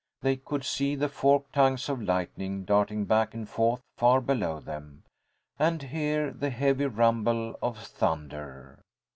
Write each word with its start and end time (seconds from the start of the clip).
They 0.21 0.35
could 0.37 0.65
see 0.65 0.95
the 0.95 1.07
forked 1.07 1.53
tongues 1.53 1.87
of 1.87 2.01
lightning 2.01 2.65
darting 2.65 3.05
back 3.05 3.35
and 3.35 3.47
forth 3.47 3.83
far 3.97 4.19
below 4.19 4.59
them, 4.59 5.03
and 5.59 5.79
hear 5.79 6.31
the 6.31 6.49
heavy 6.49 6.87
rumble 6.87 7.53
of 7.61 7.77
thunder. 7.77 8.79